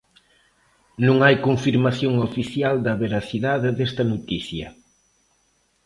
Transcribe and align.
Non 1.07 1.17
hai 1.25 1.35
confirmación 1.47 2.13
oficial 2.27 2.75
da 2.85 2.99
veracidade 3.03 3.69
desta 3.77 4.03
noticia. 4.13 4.67